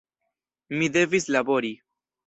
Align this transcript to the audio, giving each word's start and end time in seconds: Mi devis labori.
Mi 0.79 0.89
devis 0.97 1.31
labori. 1.37 1.75